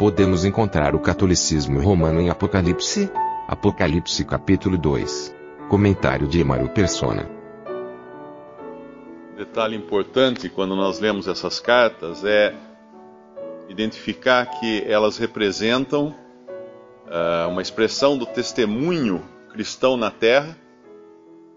Podemos 0.00 0.46
encontrar 0.46 0.94
o 0.94 0.98
catolicismo 0.98 1.78
romano 1.78 2.22
em 2.22 2.30
Apocalipse? 2.30 3.10
Apocalipse 3.46 4.24
capítulo 4.24 4.78
2. 4.78 5.36
Comentário 5.68 6.26
de 6.26 6.40
Emaro 6.40 6.70
Persona. 6.70 7.28
Detalhe 9.36 9.76
importante 9.76 10.48
quando 10.48 10.74
nós 10.74 11.00
lemos 11.00 11.28
essas 11.28 11.60
cartas 11.60 12.24
é 12.24 12.54
identificar 13.68 14.46
que 14.46 14.82
elas 14.86 15.18
representam 15.18 16.16
uh, 17.04 17.50
uma 17.50 17.60
expressão 17.60 18.16
do 18.16 18.24
testemunho 18.24 19.22
cristão 19.50 19.98
na 19.98 20.10
Terra. 20.10 20.56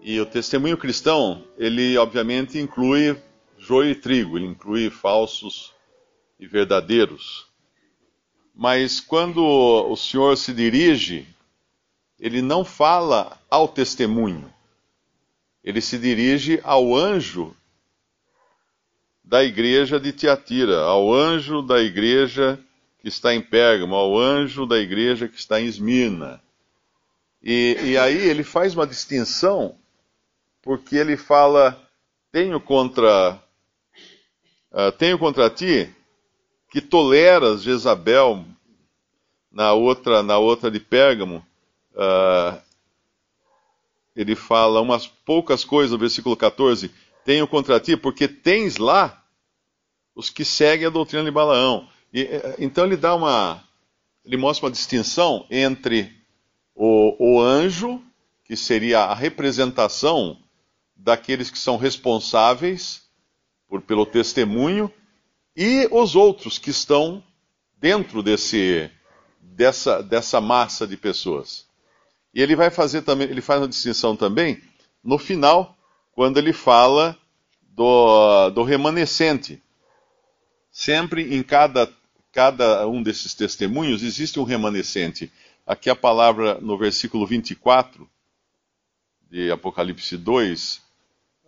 E 0.02 0.20
o 0.20 0.26
testemunho 0.26 0.76
cristão, 0.76 1.42
ele 1.56 1.96
obviamente 1.96 2.58
inclui 2.58 3.16
joio 3.56 3.92
e 3.92 3.94
trigo, 3.94 4.36
ele 4.36 4.48
inclui 4.48 4.90
falsos 4.90 5.72
e 6.38 6.46
verdadeiros. 6.46 7.53
Mas 8.54 9.00
quando 9.00 9.44
o 9.44 9.96
Senhor 9.96 10.36
se 10.36 10.54
dirige, 10.54 11.26
ele 12.20 12.40
não 12.40 12.64
fala 12.64 13.36
ao 13.50 13.66
testemunho, 13.66 14.52
ele 15.62 15.80
se 15.80 15.98
dirige 15.98 16.60
ao 16.62 16.94
anjo 16.94 17.56
da 19.24 19.42
igreja 19.42 19.98
de 19.98 20.12
Tiatira, 20.12 20.82
ao 20.82 21.12
anjo 21.12 21.62
da 21.62 21.82
igreja 21.82 22.60
que 23.00 23.08
está 23.08 23.34
em 23.34 23.40
Pérgamo, 23.40 23.96
ao 23.96 24.16
anjo 24.16 24.66
da 24.66 24.78
igreja 24.78 25.26
que 25.26 25.36
está 25.36 25.60
em 25.60 25.66
Esmirna. 25.66 26.40
E, 27.42 27.76
e 27.82 27.98
aí 27.98 28.16
ele 28.16 28.44
faz 28.44 28.74
uma 28.74 28.86
distinção, 28.86 29.76
porque 30.62 30.94
ele 30.94 31.16
fala: 31.16 31.78
tenho 32.30 32.60
contra, 32.60 33.42
uh, 34.70 34.92
tenho 34.92 35.18
contra 35.18 35.50
ti 35.50 35.92
que 36.74 36.80
toleras 36.80 37.62
Jezabel 37.62 38.44
na 39.48 39.72
outra, 39.74 40.24
na 40.24 40.38
outra 40.38 40.72
de 40.72 40.80
Pérgamo. 40.80 41.46
Uh, 41.92 42.60
ele 44.16 44.34
fala 44.34 44.80
umas 44.80 45.06
poucas 45.06 45.64
coisas 45.64 45.92
no 45.92 45.98
versículo 45.98 46.36
14 46.36 46.90
tenho 47.24 47.46
contra 47.46 47.78
ti, 47.78 47.96
porque 47.96 48.26
tens 48.26 48.76
lá 48.76 49.24
os 50.16 50.30
que 50.30 50.44
seguem 50.44 50.88
a 50.88 50.90
doutrina 50.90 51.22
de 51.22 51.30
Balaão. 51.30 51.88
E, 52.12 52.22
eh, 52.22 52.56
então 52.58 52.84
ele 52.84 52.96
dá 52.96 53.14
uma. 53.14 53.62
Ele 54.24 54.36
mostra 54.36 54.66
uma 54.66 54.72
distinção 54.72 55.46
entre 55.48 56.12
o, 56.74 57.36
o 57.36 57.40
anjo, 57.40 58.02
que 58.44 58.56
seria 58.56 59.02
a 59.02 59.14
representação 59.14 60.36
daqueles 60.96 61.52
que 61.52 61.58
são 61.58 61.76
responsáveis 61.76 63.04
por, 63.68 63.80
pelo 63.80 64.04
testemunho, 64.04 64.92
e 65.56 65.88
os 65.90 66.16
outros 66.16 66.58
que 66.58 66.70
estão 66.70 67.22
dentro 67.78 68.22
desse, 68.22 68.90
dessa, 69.40 70.02
dessa 70.02 70.40
massa 70.40 70.86
de 70.86 70.96
pessoas. 70.96 71.66
E 72.32 72.42
ele 72.42 72.56
vai 72.56 72.70
fazer 72.70 73.02
também, 73.02 73.28
ele 73.28 73.40
faz 73.40 73.60
uma 73.60 73.68
distinção 73.68 74.16
também 74.16 74.60
no 75.02 75.18
final 75.18 75.76
quando 76.12 76.38
ele 76.38 76.52
fala 76.52 77.16
do, 77.62 78.50
do 78.50 78.62
remanescente. 78.62 79.62
Sempre 80.72 81.36
em 81.36 81.42
cada, 81.42 81.92
cada 82.32 82.88
um 82.88 83.02
desses 83.02 83.34
testemunhos 83.34 84.02
existe 84.02 84.40
um 84.40 84.44
remanescente. 84.44 85.30
Aqui 85.66 85.88
a 85.88 85.94
palavra 85.94 86.58
no 86.60 86.76
versículo 86.76 87.26
24 87.26 88.08
de 89.30 89.50
Apocalipse 89.50 90.16
2, 90.16 90.82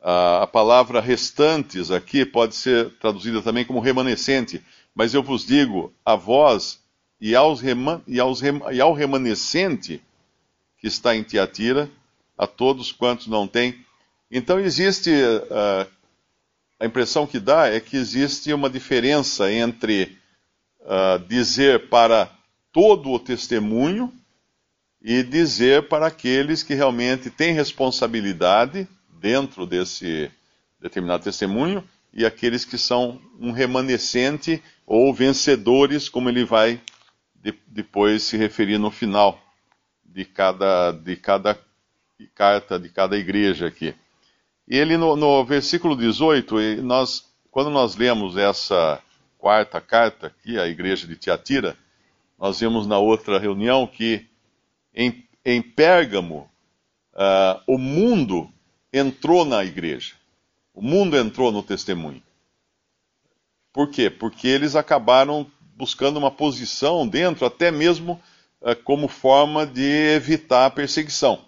a, 0.08 0.46
palavra 0.46 1.00
restantes 1.00 1.90
aqui 1.90 2.24
pode 2.24 2.54
ser 2.54 2.90
traduzida 3.00 3.42
também 3.42 3.64
como 3.64 3.80
remanescente, 3.80 4.62
mas 4.94 5.14
eu 5.14 5.22
vos 5.22 5.44
digo, 5.44 5.92
a 6.04 6.14
vós 6.14 6.80
e, 7.20 7.34
aos 7.34 7.60
rema, 7.60 8.02
e, 8.06 8.20
aos, 8.20 8.40
e 8.42 8.80
ao 8.80 8.92
remanescente 8.92 10.00
que 10.78 10.86
está 10.86 11.16
em 11.16 11.22
Tiatira, 11.22 11.90
a 12.38 12.46
todos 12.46 12.92
quantos 12.92 13.26
não 13.26 13.48
têm 13.48 13.84
então 14.30 14.58
existe. 14.58 15.10
Uh, 15.10 15.96
a 16.78 16.84
impressão 16.84 17.26
que 17.26 17.40
dá 17.40 17.68
é 17.68 17.80
que 17.80 17.96
existe 17.96 18.52
uma 18.52 18.68
diferença 18.68 19.50
entre 19.50 20.18
uh, 20.80 21.18
dizer 21.26 21.88
para 21.88 22.30
todo 22.70 23.10
o 23.10 23.18
testemunho 23.18 24.12
e 25.00 25.22
dizer 25.22 25.88
para 25.88 26.08
aqueles 26.08 26.62
que 26.62 26.74
realmente 26.74 27.30
têm 27.30 27.54
responsabilidade 27.54 28.86
dentro 29.26 29.66
desse 29.66 30.30
determinado 30.80 31.24
testemunho 31.24 31.82
e 32.12 32.24
aqueles 32.24 32.64
que 32.64 32.78
são 32.78 33.20
um 33.40 33.50
remanescente 33.50 34.62
ou 34.86 35.12
vencedores, 35.12 36.08
como 36.08 36.28
ele 36.28 36.44
vai 36.44 36.80
de, 37.34 37.52
depois 37.66 38.22
se 38.22 38.36
referir 38.36 38.78
no 38.78 38.88
final 38.88 39.36
de 40.04 40.24
cada, 40.24 40.92
de 40.92 41.16
cada 41.16 41.58
carta, 42.36 42.78
de 42.78 42.88
cada 42.88 43.18
igreja 43.18 43.66
aqui. 43.66 43.96
E 44.68 44.78
ele, 44.78 44.96
no, 44.96 45.16
no 45.16 45.44
versículo 45.44 45.96
18, 45.96 46.84
nós, 46.84 47.24
quando 47.50 47.68
nós 47.68 47.96
lemos 47.96 48.36
essa 48.36 49.02
quarta 49.36 49.80
carta 49.80 50.28
aqui, 50.28 50.56
a 50.56 50.68
igreja 50.68 51.04
de 51.04 51.16
Tiatira, 51.16 51.76
nós 52.38 52.60
vimos 52.60 52.86
na 52.86 52.98
outra 52.98 53.40
reunião 53.40 53.88
que 53.88 54.24
em, 54.94 55.26
em 55.44 55.60
Pérgamo, 55.60 56.48
uh, 57.12 57.60
o 57.66 57.76
mundo 57.76 58.52
entrou 58.92 59.44
na 59.44 59.64
igreja. 59.64 60.14
O 60.72 60.82
mundo 60.82 61.16
entrou 61.16 61.50
no 61.50 61.62
testemunho. 61.62 62.22
Por 63.72 63.90
quê? 63.90 64.08
Porque 64.08 64.48
eles 64.48 64.74
acabaram 64.74 65.50
buscando 65.76 66.16
uma 66.16 66.30
posição 66.30 67.06
dentro, 67.06 67.44
até 67.44 67.70
mesmo 67.70 68.20
uh, 68.60 68.74
como 68.84 69.08
forma 69.08 69.66
de 69.66 69.82
evitar 69.82 70.66
a 70.66 70.70
perseguição. 70.70 71.44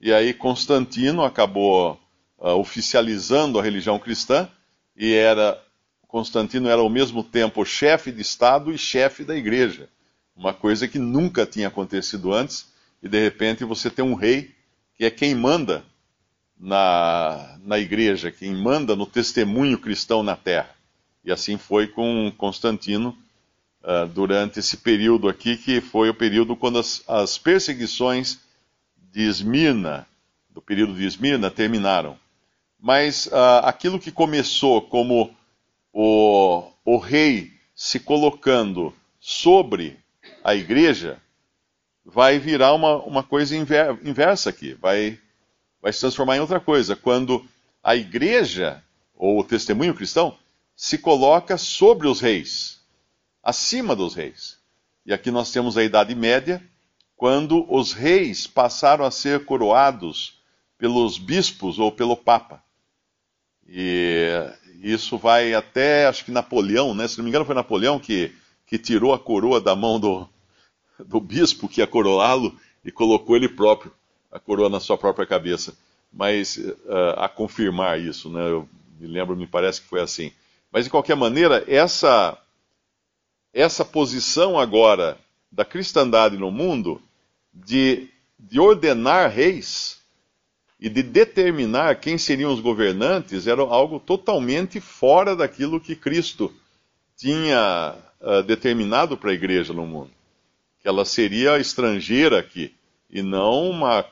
E 0.00 0.12
aí 0.12 0.34
Constantino 0.34 1.24
acabou 1.24 1.98
uh, 2.38 2.48
oficializando 2.50 3.58
a 3.58 3.62
religião 3.62 3.98
cristã, 3.98 4.48
e 4.96 5.14
era 5.14 5.58
Constantino 6.06 6.68
era 6.68 6.82
ao 6.82 6.90
mesmo 6.90 7.24
tempo 7.24 7.64
chefe 7.64 8.12
de 8.12 8.20
Estado 8.20 8.70
e 8.70 8.76
chefe 8.76 9.24
da 9.24 9.34
igreja. 9.34 9.88
Uma 10.36 10.52
coisa 10.52 10.86
que 10.86 10.98
nunca 10.98 11.46
tinha 11.46 11.68
acontecido 11.68 12.32
antes, 12.34 12.70
e 13.02 13.08
de 13.08 13.18
repente 13.18 13.64
você 13.64 13.88
tem 13.88 14.04
um 14.04 14.14
rei 14.14 14.54
que 14.94 15.06
é 15.06 15.10
quem 15.10 15.34
manda 15.34 15.82
na, 16.62 17.58
na 17.62 17.78
igreja, 17.78 18.30
quem 18.30 18.54
manda 18.54 18.96
no 18.96 19.04
testemunho 19.04 19.78
cristão 19.78 20.22
na 20.22 20.36
terra. 20.36 20.70
E 21.24 21.30
assim 21.30 21.58
foi 21.58 21.88
com 21.88 22.32
Constantino 22.38 23.14
uh, 23.82 24.06
durante 24.06 24.60
esse 24.60 24.78
período 24.78 25.28
aqui, 25.28 25.58
que 25.58 25.80
foi 25.80 26.08
o 26.08 26.14
período 26.14 26.56
quando 26.56 26.78
as, 26.78 27.02
as 27.06 27.36
perseguições 27.36 28.38
de 29.12 29.22
Esmirna, 29.22 30.06
do 30.48 30.62
período 30.62 30.94
de 30.94 31.04
Esmirna, 31.04 31.50
terminaram 31.50 32.16
mas 32.82 33.26
uh, 33.26 33.62
aquilo 33.62 34.00
que 34.00 34.10
começou 34.10 34.82
como 34.82 35.32
o, 35.92 36.68
o 36.84 36.96
rei 36.98 37.52
se 37.76 38.00
colocando 38.00 38.92
sobre 39.20 39.96
a 40.42 40.52
igreja, 40.56 41.18
vai 42.04 42.40
virar 42.40 42.74
uma, 42.74 42.96
uma 42.96 43.22
coisa 43.22 43.56
inver, 43.56 43.96
inversa 44.04 44.50
aqui, 44.50 44.74
vai, 44.74 45.16
vai 45.82 45.92
se 45.92 46.00
transformar 46.00 46.36
em 46.36 46.40
outra 46.40 46.60
coisa. 46.60 46.94
Quando 46.94 47.44
a 47.82 47.96
igreja, 47.96 48.82
ou 49.14 49.40
o 49.40 49.44
testemunho 49.44 49.94
cristão, 49.94 50.38
se 50.76 50.96
coloca 50.96 51.58
sobre 51.58 52.06
os 52.06 52.20
reis, 52.20 52.80
acima 53.42 53.96
dos 53.96 54.14
reis. 54.14 54.58
E 55.04 55.12
aqui 55.12 55.30
nós 55.30 55.50
temos 55.50 55.76
a 55.76 55.82
Idade 55.82 56.14
Média, 56.14 56.62
quando 57.16 57.66
os 57.68 57.92
reis 57.92 58.46
passaram 58.46 59.04
a 59.04 59.10
ser 59.10 59.44
coroados 59.44 60.40
pelos 60.78 61.18
bispos 61.18 61.78
ou 61.78 61.90
pelo 61.90 62.16
Papa. 62.16 62.62
E 63.66 64.28
isso 64.82 65.16
vai 65.18 65.54
até, 65.54 66.06
acho 66.06 66.24
que 66.24 66.30
Napoleão, 66.30 66.94
né? 66.94 67.06
Se 67.06 67.18
não 67.18 67.24
me 67.24 67.30
engano, 67.30 67.44
foi 67.44 67.54
Napoleão 67.54 67.98
que, 67.98 68.32
que 68.66 68.78
tirou 68.78 69.12
a 69.12 69.18
coroa 69.18 69.60
da 69.60 69.76
mão 69.76 70.00
do, 70.00 70.28
do 70.98 71.20
bispo 71.20 71.68
que 71.68 71.80
ia 71.80 71.86
coroá-lo 71.86 72.58
e 72.84 72.90
colocou 72.90 73.36
ele 73.36 73.48
próprio, 73.48 73.92
a 74.32 74.40
coroa 74.40 74.68
na 74.68 74.80
sua 74.80 74.96
própria 74.96 75.26
cabeça. 75.26 75.76
Mas 76.12 76.56
uh, 76.56 77.14
a 77.16 77.28
confirmar 77.28 78.00
isso, 78.00 78.30
né? 78.30 78.42
Eu 78.48 78.68
me 78.98 79.06
lembro, 79.06 79.36
me 79.36 79.46
parece 79.46 79.80
que 79.80 79.88
foi 79.88 80.00
assim. 80.00 80.32
Mas 80.70 80.84
de 80.84 80.90
qualquer 80.90 81.14
maneira, 81.14 81.62
essa, 81.68 82.36
essa 83.52 83.84
posição 83.84 84.58
agora 84.58 85.18
da 85.50 85.64
cristandade 85.64 86.38
no 86.38 86.50
mundo 86.50 87.00
de, 87.52 88.08
de 88.38 88.58
ordenar 88.58 89.30
reis 89.30 90.00
e 90.80 90.88
de 90.88 91.02
determinar 91.02 92.00
quem 92.00 92.16
seriam 92.16 92.52
os 92.52 92.60
governantes 92.60 93.46
era 93.46 93.60
algo 93.62 94.00
totalmente 94.00 94.80
fora 94.80 95.36
daquilo 95.36 95.80
que 95.80 95.94
Cristo 95.94 96.52
tinha 97.16 97.94
uh, 98.20 98.42
determinado 98.42 99.16
para 99.16 99.30
a 99.30 99.34
igreja 99.34 99.72
no 99.72 99.86
mundo. 99.86 100.10
Que 100.80 100.88
ela 100.88 101.04
seria 101.04 101.58
estrangeira 101.58 102.40
aqui 102.40 102.74
e 103.10 103.22
não 103.22 103.68
uma, 103.68 104.04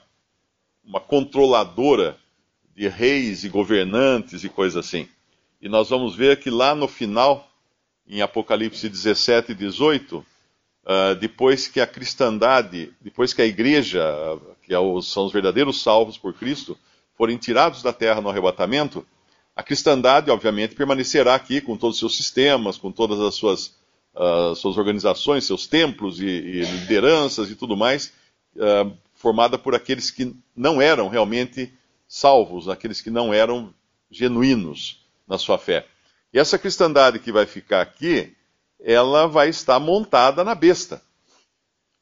uma 0.91 0.99
controladora 0.99 2.19
de 2.75 2.89
reis 2.89 3.45
e 3.45 3.49
governantes 3.49 4.43
e 4.43 4.49
coisas 4.49 4.85
assim. 4.85 5.07
E 5.63 5.69
nós 5.69 5.89
vamos 5.89 6.17
ver 6.17 6.41
que 6.41 6.51
lá 6.51 6.75
no 6.75 6.89
final, 6.89 7.49
em 8.09 8.21
Apocalipse 8.23 8.89
17 8.89 9.53
e 9.53 9.55
18, 9.55 10.19
uh, 10.19 11.15
depois 11.21 11.69
que 11.69 11.81
a 11.81 11.87
cristandade, 11.87 12.93
depois 13.01 13.33
que 13.33 13.41
a 13.41 13.47
igreja, 13.47 14.05
que 14.65 14.75
é 14.75 14.79
são 15.03 15.27
os 15.27 15.33
verdadeiros 15.33 15.81
salvos 15.81 16.19
por 16.19 16.35
Cristo, 16.35 16.77
forem 17.17 17.37
tirados 17.37 17.85
da 17.85 17.93
terra 17.93 18.21
no 18.21 18.29
arrebatamento, 18.29 19.07
a 19.55 19.63
cristandade, 19.63 20.29
obviamente, 20.29 20.75
permanecerá 20.75 21.37
aqui 21.37 21.61
com 21.61 21.77
todos 21.77 21.97
os 21.97 22.01
seus 22.01 22.17
sistemas, 22.17 22.77
com 22.77 22.91
todas 22.91 23.21
as 23.21 23.37
suas, 23.37 23.77
uh, 24.17 24.57
suas 24.57 24.77
organizações, 24.77 25.45
seus 25.45 25.69
templos 25.69 26.21
e, 26.21 26.27
e, 26.27 26.63
lideranças 26.63 27.49
e 27.49 27.55
tudo 27.55 27.77
mais, 27.77 28.13
uh, 28.57 28.93
formada 29.21 29.59
por 29.59 29.75
aqueles 29.75 30.11
que 30.11 30.35
não 30.57 30.81
eram 30.81 31.07
realmente 31.11 31.71
salvos, 32.09 32.71
aqueles 32.71 33.03
que 33.03 33.11
não 33.11 33.35
eram 33.35 33.75
genuínos 34.11 35.05
na 35.29 35.37
sua 35.37 35.59
fé. 35.59 35.87
E 36.33 36.39
essa 36.39 36.59
cristandade 36.59 37.19
que 37.19 37.31
vai 37.31 37.45
ficar 37.45 37.83
aqui, 37.83 38.35
ela 38.81 39.27
vai 39.27 39.51
estar 39.51 39.79
montada 39.79 40.43
na 40.43 40.55
besta. 40.55 41.03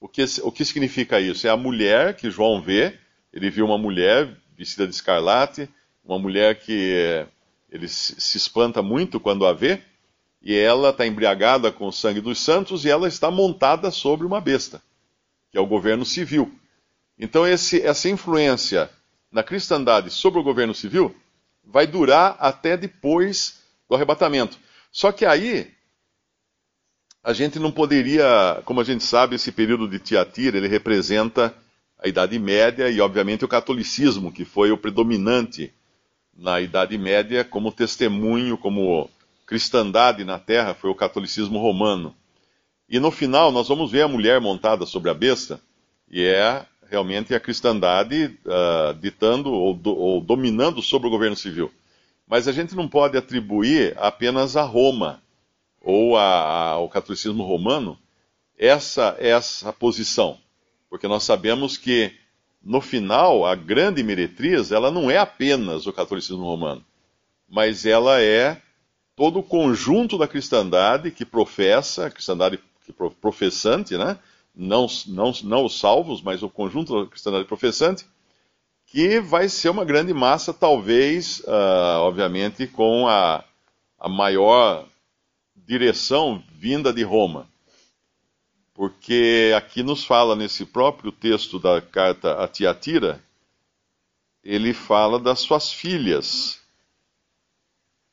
O 0.00 0.06
que, 0.06 0.25
o 0.44 0.53
que 0.53 0.65
significa 0.65 1.20
isso? 1.20 1.44
É 1.44 1.50
a 1.50 1.56
mulher 1.56 2.15
que 2.15 2.31
João 2.31 2.62
vê, 2.62 2.97
ele 3.32 3.50
viu 3.50 3.67
uma 3.67 3.76
mulher 3.76 4.37
vestida 4.56 4.87
de 4.87 4.94
escarlate, 4.94 5.69
uma 6.05 6.21
mulher 6.21 6.61
que 6.61 7.26
ele 7.69 7.88
se 7.88 8.37
espanta 8.37 8.81
muito 8.81 9.19
quando 9.19 9.44
a 9.44 9.53
vê, 9.53 9.82
e 10.41 10.55
ela 10.55 10.91
está 10.91 11.05
embriagada 11.05 11.73
com 11.73 11.88
o 11.88 11.93
sangue 11.93 12.21
dos 12.21 12.38
santos 12.38 12.85
e 12.85 12.88
ela 12.88 13.09
está 13.09 13.29
montada 13.29 13.91
sobre 13.91 14.25
uma 14.25 14.41
besta, 14.41 14.81
que 15.50 15.59
é 15.59 15.61
o 15.61 15.67
governo 15.67 16.05
civil. 16.05 16.56
Então, 17.19 17.47
esse, 17.47 17.81
essa 17.82 18.09
influência 18.09 18.91
na 19.31 19.43
cristandade 19.43 20.11
sobre 20.11 20.38
o 20.38 20.43
governo 20.43 20.75
civil 20.75 21.15
vai 21.65 21.87
durar 21.87 22.37
até 22.38 22.76
depois 22.76 23.61
do 23.88 23.94
arrebatamento. 23.94 24.59
Só 24.91 25.12
que 25.12 25.26
aí 25.26 25.70
a 27.23 27.32
gente 27.32 27.59
não 27.59 27.70
poderia, 27.70 28.62
como 28.65 28.81
a 28.81 28.85
gente 28.85 29.05
sabe, 29.05 29.37
esse 29.37 29.53
período 29.53 29.88
de 29.88 29.99
Tiatira, 29.99 30.56
ele 30.56 30.69
representa 30.69 31.55
a 31.99 32.09
Idade 32.09 32.38
Média 32.38 32.88
e, 32.88 33.00
obviamente, 33.00 33.44
o 33.44 33.49
catolicismo, 33.49 34.32
que 34.32 34.44
foi 34.44 34.71
o 34.71 34.79
predominante 34.79 35.73
na 36.37 36.61
Idade 36.61 36.97
Média 36.97 37.44
como 37.44 37.73
testemunho, 37.73 38.56
como 38.56 39.11
cristandade 39.44 40.25
na 40.25 40.38
terra, 40.38 40.75
foi 40.75 40.88
o 40.88 40.94
catolicismo 40.94 41.59
romano. 41.59 42.14
E 42.88 43.00
no 43.00 43.11
final 43.11 43.50
nós 43.50 43.69
vamos 43.69 43.91
ver 43.91 44.03
a 44.03 44.09
mulher 44.09 44.41
montada 44.41 44.87
sobre 44.87 45.11
a 45.11 45.14
besta, 45.14 45.61
e 46.09 46.23
é 46.23 46.64
realmente 46.90 47.35
a 47.35 47.40
cristandade 47.40 48.38
uh, 48.44 48.94
ditando 48.94 49.52
ou, 49.52 49.75
do, 49.75 49.96
ou, 49.96 50.20
dominando 50.20 50.82
sobre 50.82 51.08
o 51.08 51.11
governo 51.11 51.37
civil. 51.37 51.70
Mas 52.26 52.49
a 52.49 52.52
gente 52.52 52.75
não 52.75 52.88
pode 52.88 53.17
atribuir 53.17 53.94
apenas 53.99 54.56
a 54.56 54.62
Roma 54.62 55.23
ou 55.81 56.17
a, 56.17 56.70
ao 56.70 56.88
catolicismo 56.88 57.43
romano 57.44 57.99
essa, 58.58 59.17
essa 59.19 59.73
posição, 59.73 60.38
porque 60.90 61.06
nós 61.06 61.23
sabemos 61.23 61.76
que 61.76 62.12
no 62.62 62.81
final 62.81 63.46
a 63.46 63.55
grande 63.55 64.02
meretriz 64.02 64.73
ela 64.73 64.90
não 64.90 65.11
é 65.11 65.17
apenas 65.17 65.87
o 65.87 65.93
catolicismo 65.93 66.44
romano, 66.44 66.85
mas 67.49 67.87
ela 67.87 68.20
é 68.20 68.61
todo 69.14 69.38
o 69.38 69.43
conjunto 69.43 70.19
da 70.19 70.29
cristandade 70.29 71.11
que 71.11 71.25
professa, 71.25 72.06
a 72.06 72.11
cristandade 72.11 72.58
professante, 73.20 73.96
né? 73.96 74.19
Não, 74.58 74.88
não, 75.06 75.32
não 75.44 75.64
os 75.64 75.78
salvos, 75.78 76.20
mas 76.20 76.43
o 76.43 76.50
conjunto 76.50 77.00
da 77.05 77.08
cristandade 77.08 77.44
professante, 77.44 78.05
que 78.87 79.20
vai 79.20 79.49
ser 79.49 79.69
uma 79.69 79.84
grande 79.84 80.12
massa, 80.12 80.52
talvez, 80.52 81.38
uh, 81.40 82.00
obviamente, 82.00 82.66
com 82.66 83.06
a, 83.06 83.44
a 84.00 84.08
maior 84.08 84.84
direção 85.55 86.43
vinda 86.50 86.93
de 86.93 87.05
Roma. 87.05 87.49
Porque 88.75 89.52
aqui 89.56 89.84
nos 89.84 90.05
fala, 90.05 90.34
nesse 90.34 90.66
próprio 90.66 91.12
texto 91.12 91.61
da 91.61 91.81
carta 91.81 92.43
a 92.43 92.49
Tiatira, 92.49 93.22
ele 94.43 94.75
fala 94.75 95.20
das 95.20 95.38
suas 95.40 95.72
filhas. 95.72 96.58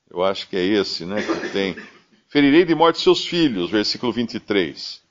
Eu 0.09 0.24
acho 0.24 0.48
que 0.48 0.57
é 0.57 0.63
esse, 0.63 1.06
né, 1.06 1.24
que 1.24 1.50
tem. 1.50 1.75
Ferirei 2.27 2.65
de 2.65 2.75
morte 2.75 3.01
seus 3.01 3.25
filhos, 3.25 3.71
versículo 3.71 4.12
23 4.12 5.05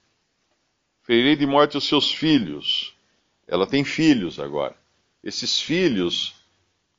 ferirei 1.04 1.36
de 1.36 1.46
morte 1.46 1.76
os 1.76 1.86
seus 1.86 2.10
filhos. 2.10 2.94
Ela 3.46 3.66
tem 3.66 3.84
filhos 3.84 4.40
agora. 4.40 4.74
Esses 5.22 5.60
filhos 5.60 6.34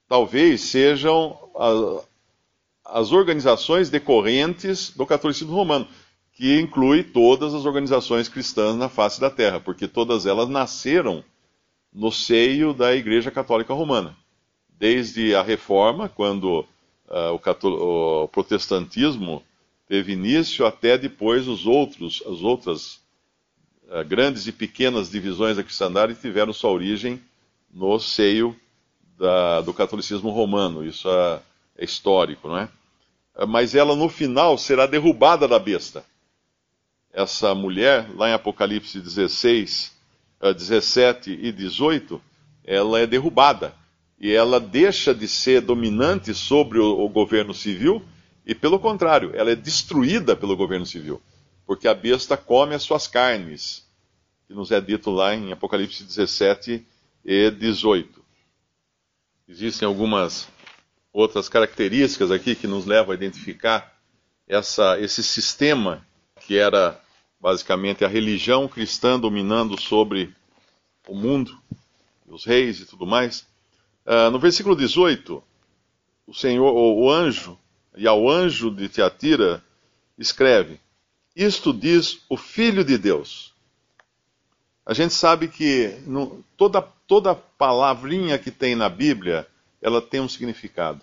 talvez 0.07 0.61
sejam 0.61 1.37
a, 1.55 2.99
as 2.99 3.11
organizações 3.11 3.89
decorrentes 3.89 4.91
do 4.91 5.05
catolicismo 5.05 5.53
romano, 5.53 5.87
que 6.33 6.59
inclui 6.59 7.03
todas 7.03 7.53
as 7.53 7.65
organizações 7.65 8.29
cristãs 8.29 8.75
na 8.75 8.89
face 8.89 9.19
da 9.19 9.29
terra, 9.29 9.59
porque 9.59 9.87
todas 9.87 10.25
elas 10.25 10.49
nasceram 10.49 11.23
no 11.93 12.11
seio 12.11 12.73
da 12.73 12.93
Igreja 12.95 13.31
Católica 13.31 13.73
Romana. 13.73 14.15
Desde 14.77 15.33
a 15.33 15.41
Reforma, 15.41 16.09
quando 16.09 16.59
uh, 17.07 17.39
o, 17.63 18.23
o, 18.23 18.27
protestantismo 18.27 19.41
teve 19.87 20.11
início, 20.11 20.65
até 20.65 20.97
depois 20.97 21.47
os 21.47 21.65
outros, 21.65 22.21
as 22.27 22.41
outras 22.41 22.99
grandes 24.07 24.47
e 24.47 24.51
pequenas 24.51 25.09
divisões 25.09 25.57
da 25.57 25.63
cristandade 25.63 26.15
tiveram 26.15 26.51
sua 26.51 26.71
origem 26.71 27.21
no 27.71 27.99
seio 27.99 28.55
da, 29.17 29.61
do 29.61 29.73
catolicismo 29.73 30.29
romano. 30.29 30.85
Isso 30.85 31.09
é, 31.09 31.41
é 31.77 31.85
histórico, 31.85 32.47
não 32.47 32.57
é? 32.57 32.69
Uh, 33.35 33.47
mas 33.47 33.75
ela 33.75 33.95
no 33.95 34.09
final 34.09 34.57
será 34.57 34.85
derrubada 34.85 35.47
da 35.47 35.59
besta. 35.59 36.05
Essa 37.13 37.53
mulher, 37.53 38.10
lá 38.15 38.29
em 38.29 38.33
Apocalipse 38.33 39.00
16, 39.00 39.91
uh, 40.41 40.53
17 40.53 41.31
e 41.31 41.51
18, 41.51 42.21
ela 42.63 43.00
é 43.00 43.05
derrubada. 43.05 43.74
E 44.19 44.31
ela 44.31 44.60
deixa 44.60 45.13
de 45.13 45.27
ser 45.27 45.62
dominante 45.62 46.33
sobre 46.33 46.79
o, 46.79 47.03
o 47.03 47.10
governo 47.10 47.53
civil, 47.53 48.03
e 48.45 48.55
pelo 48.55 48.79
contrário, 48.79 49.31
ela 49.33 49.51
é 49.51 49.55
destruída 49.55 50.36
pelo 50.36 50.55
governo 50.55 50.86
civil 50.86 51.21
porque 51.65 51.88
a 51.88 51.93
besta 51.93 52.38
come 52.38 52.75
as 52.75 52.84
suas 52.84 53.07
carnes, 53.07 53.86
que 54.48 54.53
nos 54.53 54.72
é 54.72 54.79
dito 54.79 55.10
lá 55.10 55.34
em 55.34 55.51
Apocalipse 55.51 56.03
17 56.03 56.86
e 57.24 57.51
18. 57.51 58.24
Existem 59.48 59.88
algumas 59.88 60.48
outras 61.12 61.48
características 61.50 62.31
aqui 62.31 62.55
que 62.55 62.67
nos 62.67 62.86
levam 62.86 63.12
a 63.12 63.15
identificar 63.15 63.95
essa, 64.48 65.00
esse 65.00 65.24
sistema 65.24 66.05
que 66.41 66.57
era 66.57 67.01
basicamente 67.39 68.03
a 68.03 68.07
religião 68.07 68.67
cristã 68.67 69.19
dominando 69.19 69.79
sobre 69.79 70.34
o 71.07 71.15
mundo, 71.15 71.57
os 72.27 72.45
reis 72.45 72.79
e 72.79 72.86
tudo 72.86 73.05
mais. 73.05 73.48
Uh, 74.05 74.29
no 74.31 74.39
versículo 74.39 74.75
18, 74.75 75.43
o 76.27 76.34
Senhor, 76.34 76.72
o 76.72 77.10
anjo, 77.10 77.57
e 77.95 78.07
ao 78.07 78.29
anjo 78.29 78.69
de 78.69 78.89
Tiatira, 78.89 79.63
escreve: 80.17 80.79
isto 81.36 81.74
diz 81.74 82.20
o 82.30 82.38
Filho 82.38 82.84
de 82.84 82.98
Deus. 82.98 83.54
A 84.86 84.94
gente 84.94 85.13
sabe 85.13 85.48
que 85.48 85.98
no, 86.06 86.44
toda, 86.56 86.82
toda 86.82 87.36
palavrinha 87.36 88.38
que 88.38 88.51
tem 88.51 88.75
na 88.75 88.88
Bíblia, 88.88 89.48
ela 89.82 90.01
tem 90.01 90.22
um 90.22 90.30
significado. 90.30 91.01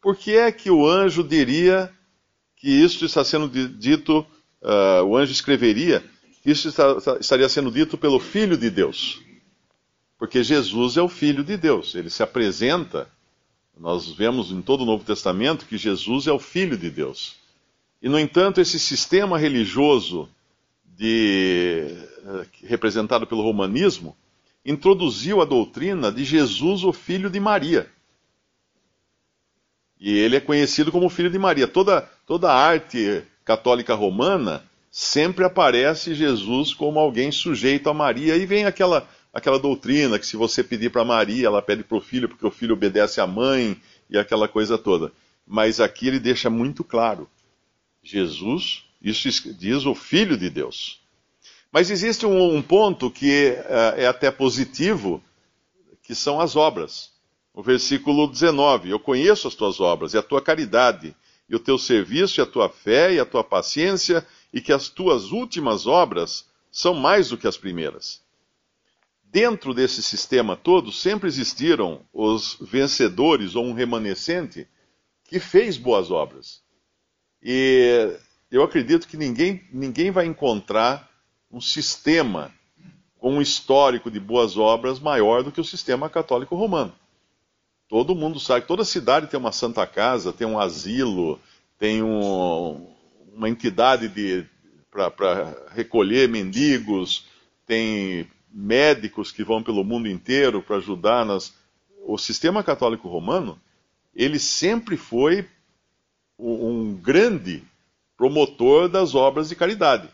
Por 0.00 0.16
que 0.16 0.36
é 0.36 0.50
que 0.52 0.70
o 0.70 0.88
anjo 0.88 1.22
diria 1.24 1.92
que 2.56 2.68
isto 2.68 3.04
está 3.04 3.24
sendo 3.24 3.48
dito, 3.68 4.24
uh, 4.62 5.04
o 5.04 5.16
anjo 5.16 5.32
escreveria, 5.32 6.04
que 6.42 6.50
isso 6.50 6.68
está, 6.68 7.18
estaria 7.20 7.48
sendo 7.48 7.70
dito 7.70 7.98
pelo 7.98 8.20
Filho 8.20 8.56
de 8.56 8.70
Deus? 8.70 9.20
Porque 10.16 10.42
Jesus 10.42 10.96
é 10.96 11.02
o 11.02 11.08
Filho 11.08 11.44
de 11.44 11.56
Deus, 11.56 11.94
ele 11.94 12.08
se 12.08 12.22
apresenta, 12.22 13.10
nós 13.76 14.08
vemos 14.12 14.50
em 14.50 14.62
todo 14.62 14.82
o 14.82 14.86
Novo 14.86 15.04
Testamento 15.04 15.66
que 15.66 15.76
Jesus 15.76 16.26
é 16.26 16.32
o 16.32 16.38
Filho 16.38 16.78
de 16.78 16.90
Deus. 16.90 17.36
E, 18.06 18.08
no 18.08 18.20
entanto, 18.20 18.60
esse 18.60 18.78
sistema 18.78 19.36
religioso 19.36 20.28
de, 20.96 21.88
eh, 22.24 22.46
representado 22.62 23.26
pelo 23.26 23.42
romanismo 23.42 24.16
introduziu 24.64 25.42
a 25.42 25.44
doutrina 25.44 26.12
de 26.12 26.22
Jesus, 26.22 26.84
o 26.84 26.92
filho 26.92 27.28
de 27.28 27.40
Maria. 27.40 27.90
E 29.98 30.16
ele 30.16 30.36
é 30.36 30.40
conhecido 30.40 30.92
como 30.92 31.08
filho 31.08 31.28
de 31.28 31.36
Maria. 31.36 31.66
Toda, 31.66 32.02
toda 32.24 32.48
a 32.48 32.54
arte 32.54 33.24
católica 33.44 33.92
romana 33.92 34.62
sempre 34.88 35.44
aparece 35.44 36.14
Jesus 36.14 36.72
como 36.72 37.00
alguém 37.00 37.32
sujeito 37.32 37.90
a 37.90 37.92
Maria. 37.92 38.36
E 38.36 38.46
vem 38.46 38.66
aquela, 38.66 39.08
aquela 39.34 39.58
doutrina 39.58 40.16
que 40.16 40.26
se 40.28 40.36
você 40.36 40.62
pedir 40.62 40.92
para 40.92 41.04
Maria, 41.04 41.48
ela 41.48 41.60
pede 41.60 41.82
para 41.82 41.98
o 41.98 42.00
filho, 42.00 42.28
porque 42.28 42.46
o 42.46 42.52
filho 42.52 42.74
obedece 42.74 43.20
à 43.20 43.26
mãe 43.26 43.76
e 44.08 44.16
aquela 44.16 44.46
coisa 44.46 44.78
toda. 44.78 45.10
Mas 45.44 45.80
aqui 45.80 46.06
ele 46.06 46.20
deixa 46.20 46.48
muito 46.48 46.84
claro: 46.84 47.28
Jesus, 48.06 48.84
isso 49.02 49.52
diz 49.52 49.84
o 49.84 49.94
Filho 49.94 50.36
de 50.36 50.48
Deus. 50.48 51.00
Mas 51.72 51.90
existe 51.90 52.24
um, 52.24 52.54
um 52.54 52.62
ponto 52.62 53.10
que 53.10 53.30
é, 53.68 54.04
é 54.04 54.06
até 54.06 54.30
positivo, 54.30 55.22
que 56.02 56.14
são 56.14 56.40
as 56.40 56.54
obras. 56.54 57.10
O 57.52 57.62
versículo 57.62 58.28
19: 58.28 58.90
Eu 58.90 59.00
conheço 59.00 59.48
as 59.48 59.54
tuas 59.54 59.80
obras 59.80 60.14
e 60.14 60.18
a 60.18 60.22
tua 60.22 60.40
caridade, 60.40 61.16
e 61.48 61.56
o 61.56 61.58
teu 61.58 61.76
serviço, 61.76 62.40
e 62.40 62.42
a 62.42 62.46
tua 62.46 62.68
fé, 62.68 63.14
e 63.14 63.18
a 63.18 63.26
tua 63.26 63.42
paciência, 63.42 64.26
e 64.52 64.60
que 64.60 64.72
as 64.72 64.88
tuas 64.88 65.32
últimas 65.32 65.86
obras 65.86 66.46
são 66.70 66.94
mais 66.94 67.30
do 67.30 67.36
que 67.36 67.48
as 67.48 67.56
primeiras. 67.56 68.22
Dentro 69.24 69.74
desse 69.74 70.02
sistema 70.02 70.56
todo, 70.56 70.92
sempre 70.92 71.28
existiram 71.28 72.02
os 72.12 72.56
vencedores 72.60 73.56
ou 73.56 73.64
um 73.64 73.72
remanescente 73.72 74.68
que 75.24 75.40
fez 75.40 75.76
boas 75.76 76.10
obras. 76.10 76.62
E 77.42 78.16
eu 78.50 78.62
acredito 78.62 79.06
que 79.08 79.16
ninguém, 79.16 79.62
ninguém 79.72 80.10
vai 80.10 80.26
encontrar 80.26 81.08
um 81.50 81.60
sistema 81.60 82.52
com 83.18 83.34
um 83.34 83.42
histórico 83.42 84.10
de 84.10 84.20
boas 84.20 84.56
obras 84.56 85.00
maior 85.00 85.42
do 85.42 85.50
que 85.50 85.60
o 85.60 85.64
sistema 85.64 86.08
católico 86.08 86.54
romano. 86.54 86.92
Todo 87.88 88.14
mundo 88.14 88.40
sabe, 88.40 88.66
toda 88.66 88.84
cidade 88.84 89.28
tem 89.28 89.38
uma 89.38 89.52
santa 89.52 89.86
casa, 89.86 90.32
tem 90.32 90.46
um 90.46 90.58
asilo, 90.58 91.40
tem 91.78 92.02
um, 92.02 92.86
uma 93.32 93.48
entidade 93.48 94.10
para 94.90 95.54
recolher 95.70 96.28
mendigos, 96.28 97.26
tem 97.64 98.28
médicos 98.50 99.30
que 99.30 99.44
vão 99.44 99.62
pelo 99.62 99.84
mundo 99.84 100.08
inteiro 100.08 100.62
para 100.62 100.76
ajudar 100.76 101.24
nas. 101.24 101.54
O 102.08 102.16
sistema 102.16 102.62
católico 102.62 103.08
romano, 103.08 103.60
ele 104.14 104.38
sempre 104.38 104.96
foi 104.96 105.46
um 106.38 106.94
grande 106.94 107.62
promotor 108.16 108.88
das 108.88 109.14
obras 109.14 109.48
de 109.48 109.56
caridade 109.56 110.08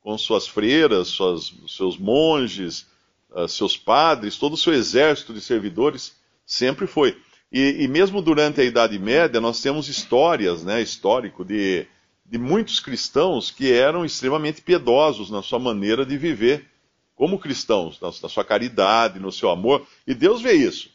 com 0.00 0.16
suas 0.16 0.46
freiras, 0.46 1.08
suas, 1.08 1.52
seus 1.68 1.98
monges, 1.98 2.86
uh, 3.30 3.46
seus 3.46 3.76
padres, 3.76 4.38
todo 4.38 4.54
o 4.54 4.56
seu 4.56 4.72
exército 4.72 5.34
de 5.34 5.40
servidores, 5.40 6.16
sempre 6.46 6.86
foi. 6.86 7.14
E, 7.52 7.82
e, 7.82 7.88
mesmo 7.88 8.22
durante 8.22 8.60
a 8.60 8.64
Idade 8.64 8.98
Média, 8.98 9.38
nós 9.38 9.60
temos 9.60 9.88
histórias, 9.88 10.64
né, 10.64 10.80
histórico, 10.80 11.44
de, 11.44 11.86
de 12.24 12.38
muitos 12.38 12.80
cristãos 12.80 13.50
que 13.50 13.70
eram 13.70 14.04
extremamente 14.04 14.62
piedosos 14.62 15.30
na 15.30 15.42
sua 15.42 15.58
maneira 15.58 16.06
de 16.06 16.16
viver 16.16 16.66
como 17.14 17.38
cristãos, 17.38 18.00
na, 18.00 18.08
na 18.08 18.28
sua 18.30 18.44
caridade, 18.44 19.18
no 19.18 19.30
seu 19.30 19.50
amor, 19.50 19.86
e 20.06 20.14
Deus 20.14 20.40
vê 20.40 20.52
isso. 20.52 20.90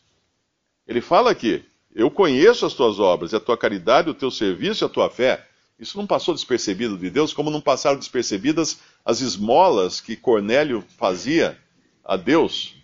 Ele 0.88 1.01
fala 1.01 1.29
aqui: 1.29 1.63
Eu 1.96 2.10
conheço 2.10 2.66
as 2.66 2.74
tuas 2.74 3.00
obras, 3.00 3.34
a 3.34 3.40
tua 3.40 3.58
caridade, 3.58 4.10
o 4.10 4.14
teu 4.14 4.32
serviço 4.32 4.84
e 4.84 4.86
a 4.86 4.90
tua 4.90 5.10
fé. 5.10 5.46
Isso 5.80 5.98
não 5.98 6.08
passou 6.08 6.34
despercebido 6.34 6.98
de 6.98 7.10
Deus, 7.10 7.34
como 7.34 7.52
não 7.52 7.62
passaram 7.62 8.00
despercebidas 8.00 8.80
as 9.06 9.22
esmolas 9.22 10.02
que 10.02 10.16
Cornélio 10.16 10.84
fazia 10.98 11.58
a 12.04 12.16
Deus. 12.16 12.76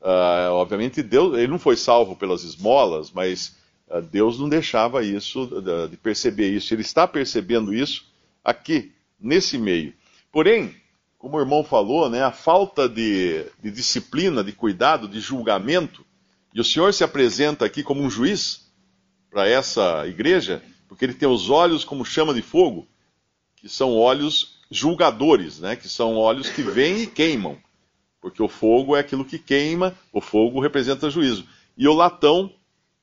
Uh, 0.00 0.52
obviamente, 0.52 1.02
Deus, 1.02 1.36
ele 1.36 1.48
não 1.48 1.58
foi 1.58 1.76
salvo 1.76 2.14
pelas 2.14 2.44
esmolas, 2.44 3.10
mas 3.10 3.56
uh, 3.88 4.00
Deus 4.00 4.38
não 4.38 4.48
deixava 4.48 5.04
isso, 5.04 5.46
de, 5.60 5.88
de 5.88 5.96
perceber 5.96 6.48
isso. 6.48 6.72
Ele 6.72 6.82
está 6.82 7.06
percebendo 7.06 7.74
isso 7.74 8.06
aqui, 8.44 8.92
nesse 9.20 9.58
meio. 9.58 9.92
Porém, 10.30 10.74
como 11.18 11.36
o 11.36 11.40
irmão 11.40 11.64
falou, 11.64 12.08
né, 12.08 12.22
a 12.22 12.30
falta 12.30 12.88
de, 12.88 13.44
de 13.60 13.70
disciplina, 13.70 14.44
de 14.44 14.52
cuidado, 14.52 15.08
de 15.08 15.18
julgamento, 15.18 16.05
e 16.56 16.60
o 16.60 16.64
Senhor 16.64 16.90
se 16.94 17.04
apresenta 17.04 17.66
aqui 17.66 17.82
como 17.82 18.00
um 18.00 18.08
juiz 18.08 18.72
para 19.28 19.46
essa 19.46 20.06
igreja, 20.06 20.62
porque 20.88 21.04
ele 21.04 21.12
tem 21.12 21.28
os 21.28 21.50
olhos 21.50 21.84
como 21.84 22.02
chama 22.02 22.32
de 22.32 22.40
fogo, 22.40 22.88
que 23.56 23.68
são 23.68 23.94
olhos 23.94 24.58
julgadores, 24.70 25.60
né? 25.60 25.76
que 25.76 25.86
são 25.86 26.16
olhos 26.16 26.48
que 26.48 26.62
vêm 26.62 27.02
e 27.02 27.06
queimam. 27.06 27.58
Porque 28.22 28.42
o 28.42 28.48
fogo 28.48 28.96
é 28.96 29.00
aquilo 29.00 29.22
que 29.22 29.38
queima, 29.38 29.94
o 30.10 30.18
fogo 30.18 30.58
representa 30.58 31.10
juízo. 31.10 31.44
E 31.76 31.86
o 31.86 31.92
latão 31.92 32.50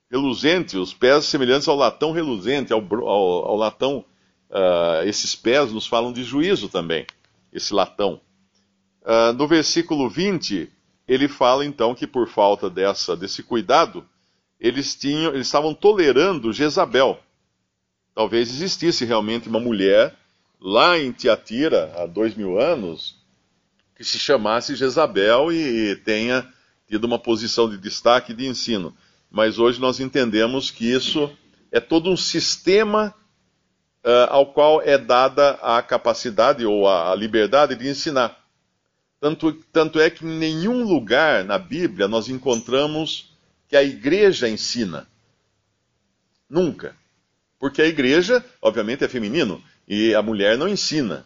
reluzente, 0.10 0.76
os 0.76 0.92
pés 0.92 1.26
semelhantes 1.26 1.68
ao 1.68 1.76
latão 1.76 2.12
reluzente, 2.12 2.74
ao, 2.74 2.82
ao, 2.82 3.46
ao 3.50 3.56
latão, 3.56 4.04
uh, 4.50 5.08
esses 5.08 5.36
pés 5.36 5.72
nos 5.72 5.86
falam 5.86 6.12
de 6.12 6.24
juízo 6.24 6.70
também, 6.70 7.06
esse 7.54 7.72
latão. 7.72 8.20
Uh, 9.04 9.32
no 9.34 9.48
versículo 9.48 10.10
20, 10.10 10.72
ele 11.08 11.28
fala 11.28 11.66
então 11.66 11.94
que 11.94 12.08
por 12.08 12.28
falta 12.28 12.70
dessa, 12.70 13.16
desse 13.16 13.44
cuidado, 13.44 14.06
eles, 14.60 14.96
tinham, 14.96 15.34
eles 15.34 15.48
estavam 15.48 15.74
tolerando 15.74 16.54
Jezabel 16.54 17.20
talvez 18.14 18.50
existisse 18.50 19.06
realmente 19.06 19.50
uma 19.50 19.60
mulher 19.60 20.16
lá 20.60 20.98
em 20.98 21.12
Tiatira, 21.12 21.92
há 21.98 22.06
dois 22.06 22.36
mil 22.36 22.60
anos, 22.60 23.16
que 23.96 24.04
se 24.04 24.18
chamasse 24.18 24.76
Jezabel 24.76 25.52
e 25.52 25.96
tenha 25.98 26.48
tido 26.88 27.04
uma 27.06 27.20
posição 27.20 27.70
de 27.70 27.78
destaque 27.78 28.34
de 28.34 28.46
ensino. 28.46 28.96
Mas 29.30 29.58
hoje 29.58 29.80
nós 29.80 30.00
entendemos 30.00 30.70
que 30.70 30.86
isso 30.86 31.32
é 31.72 31.80
todo 31.80 32.10
um 32.10 32.18
sistema 32.18 33.14
uh, 34.04 34.30
ao 34.30 34.54
qual 34.54 34.82
é 34.82 34.98
dada 34.98 35.52
a 35.62 35.82
capacidade 35.82 36.66
ou 36.66 36.88
a, 36.88 37.16
liberdade 37.16 37.76
de 37.76 37.90
ensinar. 37.90 38.43
Tanto, 39.24 39.54
tanto 39.72 40.02
é 40.02 40.10
que 40.10 40.26
em 40.26 40.38
nenhum 40.38 40.84
lugar 40.84 41.46
na 41.46 41.58
Bíblia 41.58 42.10
nós 42.10 42.28
encontramos 42.28 43.34
que 43.70 43.78
a 43.78 43.82
igreja 43.82 44.50
ensina. 44.50 45.08
Nunca. 46.50 46.94
Porque 47.58 47.82
a 47.82 47.86
igreja, 47.86 48.44
obviamente, 48.62 49.06
é 49.06 49.08
feminino 49.08 49.64
e 49.88 50.14
a 50.14 50.22
mulher 50.22 50.58
não 50.58 50.68
ensina. 50.68 51.26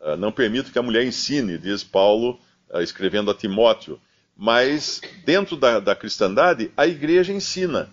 Ah, 0.00 0.16
não 0.16 0.30
permito 0.30 0.70
que 0.70 0.78
a 0.78 0.82
mulher 0.82 1.04
ensine, 1.04 1.58
diz 1.58 1.82
Paulo 1.82 2.38
ah, 2.72 2.84
escrevendo 2.84 3.32
a 3.32 3.34
Timóteo. 3.34 4.00
Mas 4.36 5.00
dentro 5.24 5.56
da, 5.56 5.80
da 5.80 5.96
cristandade, 5.96 6.70
a 6.76 6.86
igreja 6.86 7.32
ensina. 7.32 7.90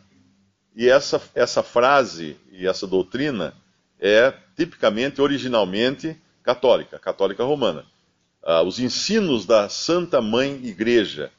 E 0.75 0.87
essa, 0.87 1.19
essa 1.33 1.63
frase 1.63 2.37
e 2.51 2.67
essa 2.67 2.85
doutrina 2.85 3.55
é 3.99 4.31
tipicamente, 4.55 5.19
originalmente, 5.19 6.15
católica, 6.43 6.99
católica 6.99 7.43
romana. 7.43 7.89
Uh, 8.43 8.65
os 8.65 8.79
ensinos 8.79 9.45
da 9.45 9.69
Santa 9.69 10.21
Mãe 10.21 10.59
Igreja. 10.63 11.31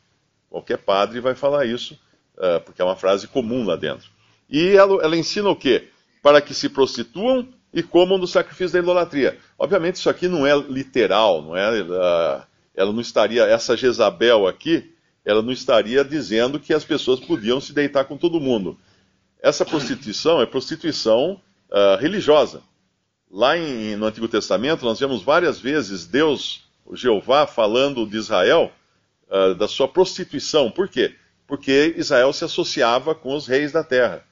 Qualquer 0.48 0.78
padre 0.78 1.20
vai 1.20 1.34
falar 1.34 1.66
isso, 1.66 1.98
uh, 2.36 2.60
porque 2.64 2.80
é 2.80 2.84
uma 2.84 2.96
frase 2.96 3.26
comum 3.26 3.64
lá 3.64 3.76
dentro. 3.76 4.08
E 4.48 4.76
ela, 4.76 5.02
ela 5.02 5.16
ensina 5.16 5.48
o 5.48 5.56
quê? 5.56 5.88
para 6.22 6.40
que 6.40 6.54
se 6.54 6.68
prostituam 6.68 7.48
e 7.74 7.82
comam 7.82 8.18
do 8.18 8.26
sacrifício 8.26 8.74
da 8.74 8.78
idolatria. 8.78 9.38
Obviamente 9.58 9.96
isso 9.96 10.08
aqui 10.08 10.28
não 10.28 10.46
é 10.46 10.56
literal, 10.56 11.42
não 11.42 11.56
é? 11.56 11.82
Uh, 11.82 12.42
ela 12.74 12.92
não 12.92 13.00
estaria, 13.00 13.42
essa 13.44 13.76
Jezabel 13.76 14.46
aqui, 14.46 14.94
ela 15.24 15.42
não 15.42 15.52
estaria 15.52 16.04
dizendo 16.04 16.60
que 16.60 16.72
as 16.72 16.84
pessoas 16.84 17.18
podiam 17.18 17.60
se 17.60 17.72
deitar 17.72 18.04
com 18.04 18.16
todo 18.16 18.40
mundo. 18.40 18.78
Essa 19.42 19.64
prostituição 19.64 20.40
é 20.40 20.46
prostituição 20.46 21.40
uh, 21.70 21.96
religiosa. 21.98 22.62
Lá 23.30 23.58
em, 23.58 23.96
no 23.96 24.06
Antigo 24.06 24.28
Testamento 24.28 24.84
nós 24.84 25.00
vemos 25.00 25.22
várias 25.22 25.58
vezes 25.58 26.06
Deus, 26.06 26.64
Jeová, 26.92 27.46
falando 27.46 28.06
de 28.06 28.16
Israel 28.16 28.72
uh, 29.28 29.54
da 29.54 29.68
sua 29.68 29.88
prostituição. 29.88 30.70
Por 30.70 30.88
quê? 30.88 31.14
Porque 31.46 31.94
Israel 31.96 32.32
se 32.32 32.44
associava 32.44 33.14
com 33.14 33.34
os 33.34 33.46
reis 33.46 33.72
da 33.72 33.84
terra 33.84 34.24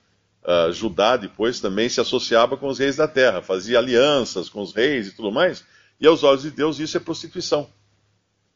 uh, 0.42 0.72
Judá 0.72 1.16
depois 1.16 1.60
também 1.60 1.88
se 1.88 2.00
associava 2.00 2.56
com 2.56 2.68
os 2.68 2.78
reis 2.78 2.96
da 2.96 3.08
terra, 3.08 3.42
fazia 3.42 3.78
alianças 3.78 4.48
com 4.48 4.60
os 4.60 4.72
reis 4.72 5.08
e 5.08 5.12
tudo 5.12 5.30
mais, 5.30 5.64
e 6.00 6.06
aos 6.06 6.22
olhos 6.22 6.42
de 6.42 6.50
Deus 6.50 6.78
isso 6.78 6.96
é 6.96 7.00
prostituição, 7.00 7.68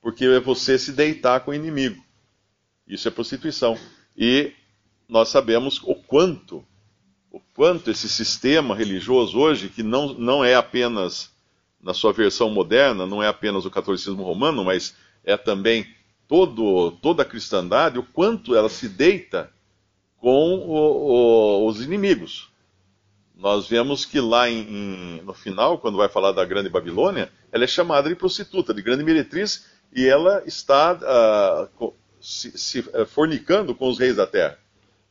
porque 0.01 0.25
é 0.25 0.41
você 0.41 0.79
se 0.79 0.93
deitar 0.93 1.41
com 1.41 1.51
o 1.51 1.55
inimigo. 1.55 2.03
Isso 2.87 3.09
é 3.09 3.11
prostituição. 3.11 3.79
E 4.17 4.53
nós 5.09 5.29
sabemos 5.29 5.81
o 5.83 5.95
quanto, 5.95 6.65
o 7.31 7.41
quanto 7.55 7.91
esse 7.91 8.09
sistema 8.09 8.75
religioso 8.75 9.39
hoje, 9.39 9.69
que 9.69 9.83
não, 9.83 10.15
não 10.15 10.45
é 10.45 10.55
apenas 10.55 11.34
na 11.85 11.93
sua 11.93 12.13
versão 12.13 12.49
moderna, 12.49 13.07
não 13.07 13.23
é 13.23 13.29
apenas 13.29 13.67
o 13.67 13.71
catolicismo 13.71 14.23
romano, 14.25 14.65
mas 14.65 14.97
é 15.23 15.37
também 15.37 15.87
todo, 16.27 16.93
toda 17.03 17.23
a 17.23 17.27
cristandade, 17.27 17.99
o 17.99 18.03
quanto 18.03 18.57
ela 18.57 18.69
se 18.69 18.89
deita 18.89 19.53
com 20.17 20.55
o, 20.55 20.73
o, 20.73 21.67
os 21.69 21.83
inimigos. 21.83 22.51
Nós 23.37 23.69
vemos 23.69 24.07
que 24.07 24.19
lá 24.19 24.49
em, 24.49 24.61
em, 24.61 25.23
no 25.23 25.35
final, 25.35 25.79
quando 25.79 25.99
vai 25.99 26.09
falar 26.09 26.33
da 26.33 26.45
Grande 26.45 26.71
Babilônia, 26.71 27.31
ela 27.53 27.65
é 27.65 27.67
chamada 27.67 28.09
de 28.09 28.15
prostituta, 28.17 28.73
de 28.73 28.81
grande 28.81 29.05
meretriz, 29.05 29.67
e 29.95 30.07
ela 30.07 30.43
está 30.47 31.69
uh, 31.81 31.93
se, 32.21 32.57
se, 32.57 32.81
uh, 32.81 33.05
fornicando 33.07 33.75
com 33.75 33.89
os 33.89 33.99
reis 33.99 34.17
da 34.17 34.27
terra, 34.27 34.59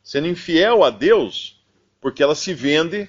sendo 0.01 0.27
infiel 0.27 0.83
a 0.83 0.89
Deus 0.89 1.61
porque 2.03 2.21
ela 2.21 2.35
se 2.35 2.53
vende 2.53 3.07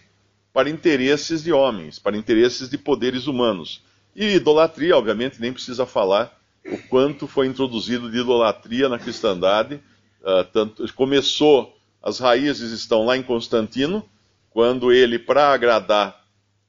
para 0.55 0.71
interesses 0.71 1.43
de 1.43 1.53
homens, 1.53 1.99
para 1.99 2.17
interesses 2.17 2.71
de 2.71 2.79
poderes 2.79 3.27
humanos. 3.27 3.83
E 4.15 4.37
idolatria, 4.37 4.97
obviamente, 4.97 5.41
nem 5.41 5.53
precisa 5.53 5.85
falar 5.85 6.33
o 6.65 6.79
quanto 6.89 7.27
foi 7.27 7.49
introduzido 7.49 8.09
de 8.09 8.19
idolatria 8.21 8.89
na 8.89 8.97
cristandade. 8.97 9.81
Uh, 10.23 10.45
tanto, 10.53 10.95
começou, 10.95 11.77
as 12.01 12.21
raízes 12.21 12.71
estão 12.71 13.05
lá 13.05 13.17
em 13.17 13.23
Constantino, 13.23 14.09
quando 14.51 14.93
ele, 14.93 15.19
para 15.19 15.53
agradar 15.53 16.25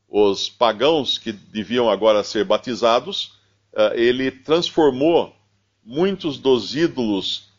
os 0.09 0.49
pagãos 0.49 1.19
que 1.19 1.31
deviam 1.31 1.87
agora 1.87 2.23
ser 2.23 2.43
batizados, 2.43 3.33
uh, 3.71 3.93
ele 3.93 4.31
transformou 4.31 5.35
muitos 5.83 6.39
dos 6.39 6.75
ídolos 6.75 7.49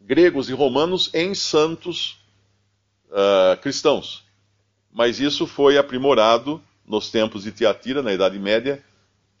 gregos 0.00 0.48
e 0.48 0.54
romanos 0.54 1.10
em 1.12 1.34
santos 1.34 2.18
uh, 3.10 3.60
cristãos. 3.60 4.29
Mas 4.92 5.20
isso 5.20 5.46
foi 5.46 5.78
aprimorado 5.78 6.60
nos 6.86 7.10
tempos 7.10 7.44
de 7.44 7.52
Tiatira, 7.52 8.02
na 8.02 8.12
Idade 8.12 8.38
Média, 8.38 8.84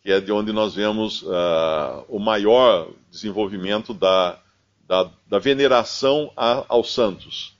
que 0.02 0.10
é 0.10 0.20
de 0.20 0.32
onde 0.32 0.52
nós 0.52 0.74
vemos 0.74 1.22
uh, 1.22 2.04
o 2.08 2.18
maior 2.18 2.90
desenvolvimento 3.10 3.92
da, 3.92 4.38
da, 4.86 5.10
da 5.26 5.38
veneração 5.38 6.32
a, 6.36 6.64
aos 6.68 6.94
santos. 6.94 7.56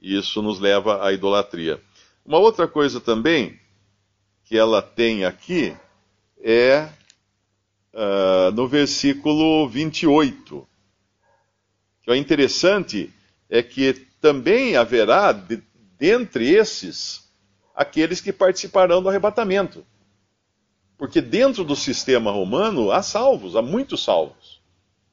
E 0.00 0.16
isso 0.16 0.42
nos 0.42 0.60
leva 0.60 1.04
à 1.04 1.12
idolatria. 1.12 1.80
Uma 2.24 2.38
outra 2.38 2.68
coisa 2.68 3.00
também 3.00 3.58
que 4.44 4.56
ela 4.56 4.82
tem 4.82 5.24
aqui 5.24 5.74
é 6.42 6.88
uh, 7.94 8.52
no 8.52 8.68
versículo 8.68 9.68
28. 9.68 10.66
Que 12.02 12.10
é 12.10 12.16
interessante 12.16 13.12
é 13.48 13.62
que 13.62 13.92
também 14.20 14.76
haverá, 14.76 15.32
de, 15.32 15.62
dentre 16.02 16.52
esses, 16.52 17.30
aqueles 17.72 18.20
que 18.20 18.32
participarão 18.32 19.00
do 19.00 19.08
arrebatamento. 19.08 19.86
Porque 20.98 21.20
dentro 21.20 21.62
do 21.62 21.76
sistema 21.76 22.32
romano 22.32 22.90
há 22.90 23.02
salvos, 23.02 23.54
há 23.54 23.62
muitos 23.62 24.02
salvos. 24.02 24.60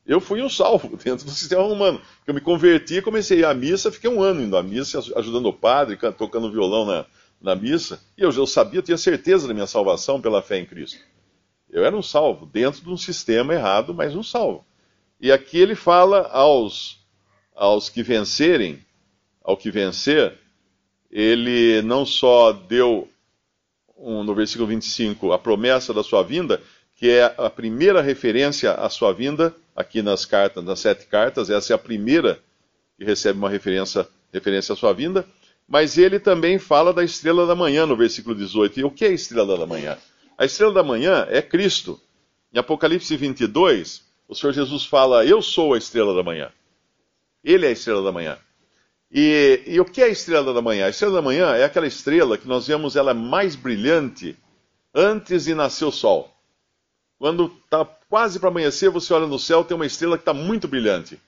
Eu 0.04 0.20
fui 0.20 0.42
um 0.42 0.50
salvo 0.50 0.98
dentro 0.98 1.26
do 1.26 1.32
sistema 1.32 1.62
romano. 1.62 2.02
Eu 2.26 2.34
me 2.34 2.42
converti, 2.42 3.04
comecei 3.04 3.44
a 3.44 3.54
missa, 3.54 3.92
fiquei 3.92 4.10
um 4.10 4.20
ano 4.24 4.42
indo 4.42 4.58
à 4.58 4.64
missa, 4.64 4.98
ajudando 5.16 5.46
o 5.46 5.54
padre, 5.54 5.96
tocando 6.18 6.52
violão 6.52 6.86
na, 6.88 7.06
na 7.40 7.56
missa. 7.56 8.02
E 8.18 8.24
eu, 8.24 8.32
eu 8.32 8.48
sabia, 8.48 8.80
eu 8.80 8.84
tinha 8.84 8.98
certeza 8.98 9.48
da 9.48 9.54
minha 9.54 9.68
salvação 9.68 10.20
pela 10.20 10.42
fé 10.42 10.58
em 10.58 10.66
Cristo. 10.66 10.98
Eu 11.70 11.86
era 11.86 11.96
um 11.96 12.02
salvo, 12.02 12.48
dentro 12.48 12.82
de 12.82 12.90
um 12.90 12.98
sistema 12.98 13.54
errado, 13.54 13.94
mas 13.94 14.16
um 14.16 14.24
salvo. 14.24 14.66
E 15.22 15.32
aqui 15.32 15.60
ele 15.60 15.76
fala 15.76 16.28
aos, 16.32 16.98
aos 17.56 17.90
que 17.90 18.02
vencerem, 18.02 18.84
ao 19.44 19.56
que 19.56 19.70
vencer, 19.70 20.49
ele 21.12 21.82
não 21.82 22.06
só 22.06 22.52
deu, 22.52 23.08
um, 23.98 24.24
no 24.24 24.36
versículo 24.36 24.68
25, 24.68 25.32
a 25.32 25.40
promessa 25.40 25.94
da 25.94 26.04
sua 26.04 26.24
vinda, 26.24 26.62
que 26.96 27.10
é 27.10 27.34
a 27.38 27.50
primeira 27.50 28.02
referência 28.02 28.74
à 28.74 28.90
sua 28.90 29.14
vinda, 29.14 29.56
aqui 29.76 30.02
nas 30.02 30.26
cartas, 30.26 30.64
nas 30.64 30.80
sete 30.80 31.06
cartas, 31.06 31.50
essa 31.50 31.74
é 31.74 31.76
a 31.76 31.80
primeira 31.80 32.40
que 32.98 33.06
recebe 33.06 33.40
uma 33.40 33.50
referência, 33.50 34.06
referência 34.34 34.74
à 34.74 34.76
sua 34.76 34.94
vinda, 34.94 35.26
mas 35.68 35.98
ele 35.98 36.20
também 36.20 36.60
fala 36.60 36.92
da 36.92 37.04
estrela 37.04 37.46
da 37.48 37.56
manhã, 37.56 37.86
no 37.86 37.96
versículo 37.96 38.36
18. 38.36 38.80
E 38.80 38.84
o 38.84 38.92
que 38.92 39.06
é 39.06 39.08
a 39.08 39.14
estrela 39.14 39.58
da 39.58 39.66
manhã? 39.66 39.98
A 40.38 40.44
estrela 40.44 40.74
da 40.74 40.84
manhã 40.84 41.26
é 41.30 41.42
Cristo. 41.42 42.00
Em 42.52 42.60
Apocalipse 42.60 43.16
22, 43.16 44.04
o 44.28 44.36
Senhor 44.36 44.52
Jesus 44.52 44.84
fala: 44.84 45.26
Eu 45.26 45.42
sou 45.42 45.74
a 45.74 45.78
estrela 45.78 46.14
da 46.14 46.24
manhã. 46.24 46.52
Ele 47.44 47.66
é 47.66 47.70
a 47.70 47.72
estrela 47.72 48.04
da 48.04 48.12
manhã. 48.12 48.38
E, 49.12 49.64
e, 49.66 49.80
o 49.80 49.86
que 49.86 50.02
é 50.02 50.06
a 50.06 50.10
estrela 50.10 50.54
da 50.54 50.62
manhã? 50.62 50.86
A 50.86 50.90
estrela 50.90 51.16
da 51.16 51.22
manhã 51.22 51.56
é 51.56 51.64
aquela 51.64 51.88
estrela 51.88 52.38
que 52.38 52.48
nós 52.48 52.68
vemos 52.68 52.96
ela 52.96 53.14
mais 53.14 53.56
brilhante 53.56 54.38
antes 54.94 55.46
de 55.46 55.56
nascer 55.56 55.86
o 55.86 55.92
sol. 55.92 56.32
Quando 57.18 57.52
está 57.64 57.84
quase 57.84 58.40
para 58.40 58.50
amanhecer, 58.50 58.90
você 58.90 59.14
olha 59.14 59.28
no 59.28 59.40
céu, 59.40 59.64
tem 59.64 59.76
uma 59.76 59.86
estrela 59.86 60.18
que 60.18 60.22
está 60.22 60.34
muito 60.34 60.68
brilhante. 60.68 61.20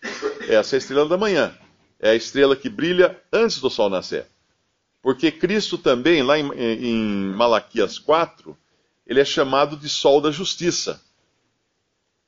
Essa 0.48 0.76
é 0.76 0.78
a 0.78 0.80
estrela 0.80 1.10
da 1.10 1.18
manhã. 1.18 1.54
É 2.00 2.12
a 2.12 2.16
estrela 2.16 2.56
que 2.56 2.70
brilha 2.70 3.20
antes 3.32 3.60
do 3.60 3.70
sol 3.70 3.90
nascer. 3.90 4.26
Porque 5.02 5.32
Cristo 5.32 5.78
também, 5.78 6.22
lá 6.22 6.38
em, 6.38 6.52
em 6.54 7.34
Malaquias 7.34 7.98
4, 7.98 8.56
ele 9.06 9.20
é 9.20 9.26
chamado 9.26 9.76
de 9.76 9.90
sol 9.90 10.22
da 10.22 10.32
justiça. 10.32 11.02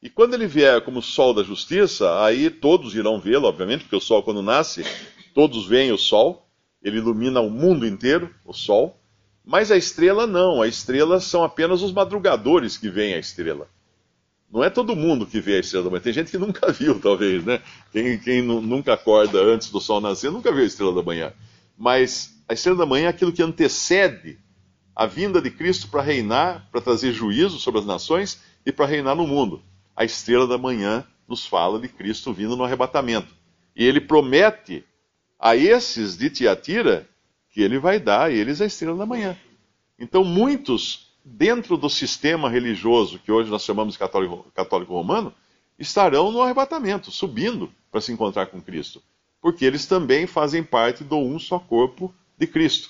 E 0.02 0.10
quando 0.10 0.34
ele 0.34 0.48
vier 0.48 0.82
como 0.82 1.02
sol 1.02 1.34
da 1.34 1.44
justiça, 1.44 2.22
aí 2.26 2.50
todos 2.50 2.94
irão 2.94 3.20
vê-lo, 3.20 3.48
obviamente, 3.48 3.84
porque 3.84 3.96
o 3.96 4.02
sol, 4.02 4.22
quando 4.22 4.42
nasce, 4.42 4.84
todos 5.34 5.66
veem 5.66 5.92
o 5.92 5.98
sol, 5.98 6.48
ele 6.82 6.98
ilumina 6.98 7.42
o 7.42 7.50
mundo 7.50 7.88
inteiro, 7.88 8.34
o 8.46 8.54
sol. 8.54 9.00
Mas 9.46 9.72
a 9.72 9.78
estrela 9.78 10.26
não, 10.26 10.62
a 10.62 10.68
estrela 10.68 11.20
são 11.20 11.44
apenas 11.44 11.82
os 11.82 11.92
madrugadores 11.92 12.78
que 12.78 12.90
veem 12.90 13.14
a 13.14 13.20
estrela. 13.20 13.68
Não 14.52 14.64
é 14.64 14.70
todo 14.70 14.96
mundo 14.96 15.26
que 15.26 15.42
vê 15.42 15.56
a 15.56 15.60
estrela 15.60 15.86
da 15.86 15.90
manhã, 15.90 16.02
tem 16.02 16.14
gente 16.14 16.32
que 16.32 16.38
nunca 16.38 16.70
viu, 16.72 17.00
talvez, 17.00 17.44
né? 17.44 17.62
Quem, 17.92 18.18
quem 18.20 18.42
nunca 18.42 18.94
acorda 18.94 19.42
antes 19.42 19.70
do 19.70 19.82
sol 19.82 20.00
nascer 20.00 20.32
nunca 20.32 20.52
viu 20.52 20.64
a 20.64 20.68
estrela 20.68 20.94
da 20.94 21.02
manhã. 21.02 21.34
Mas 21.78 22.34
a 22.48 22.54
estrela 22.54 22.78
da 22.78 22.86
manhã 22.86 23.06
é 23.06 23.10
aquilo 23.10 23.34
que 23.34 23.42
antecede 23.42 24.38
a 24.96 25.08
vinda 25.08 25.42
de 25.42 25.50
Cristo 25.50 25.88
para 25.88 26.04
reinar, 26.04 26.70
para 26.72 26.80
trazer 26.80 27.12
juízo 27.12 27.58
sobre 27.58 27.80
as 27.80 27.86
nações 27.86 28.42
e 28.66 28.72
para 28.72 28.86
reinar 28.86 29.16
no 29.16 29.26
mundo. 29.26 29.62
A 29.96 30.06
estrela 30.06 30.48
da 30.48 30.58
manhã 30.58 31.06
nos 31.28 31.46
fala 31.46 31.80
de 31.80 31.88
Cristo 31.88 32.32
vindo 32.32 32.56
no 32.56 32.64
arrebatamento. 32.64 33.34
E 33.76 33.84
ele 33.84 34.00
promete 34.00 34.86
a 35.44 35.58
esses 35.58 36.16
de 36.16 36.30
Tiatira 36.30 37.06
que 37.50 37.62
ele 37.62 37.78
vai 37.78 38.00
dar 38.00 38.28
a 38.28 38.32
eles 38.32 38.62
a 38.62 38.66
estrela 38.66 38.98
da 38.98 39.06
manhã. 39.06 39.38
Então, 40.00 40.24
muitos 40.24 41.14
dentro 41.24 41.76
do 41.76 41.90
sistema 41.90 42.50
religioso 42.50 43.20
que 43.20 43.30
hoje 43.30 43.50
nós 43.50 43.62
chamamos 43.66 43.98
católico, 43.98 44.50
católico 44.56 44.94
romano 44.94 45.34
estarão 45.78 46.32
no 46.32 46.42
arrebatamento, 46.42 47.12
subindo 47.12 47.70
para 47.92 48.00
se 48.00 48.14
encontrar 48.14 48.46
com 48.46 48.62
Cristo. 48.62 49.04
Porque 49.42 49.66
eles 49.66 49.86
também 49.86 50.26
fazem 50.26 50.64
parte 50.64 51.04
do 51.04 51.18
um 51.18 51.38
só 51.38 51.60
corpo 51.60 52.16
de 52.38 52.48
Cristo. 52.48 52.90